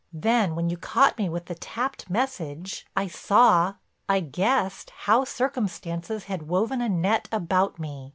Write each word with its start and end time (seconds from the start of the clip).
Then, 0.11 0.55
when 0.55 0.67
you 0.71 0.77
caught 0.77 1.15
me 1.19 1.29
with 1.29 1.45
the 1.45 1.53
tapped 1.53 2.09
message, 2.09 2.87
I 2.95 3.05
saw—I 3.05 4.19
guessed 4.19 4.89
how 5.05 5.25
circumstances 5.25 6.23
had 6.23 6.47
woven 6.47 6.81
a 6.81 6.89
net 6.89 7.29
about 7.31 7.77
me. 7.77 8.09